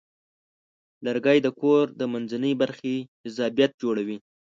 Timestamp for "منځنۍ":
2.13-2.53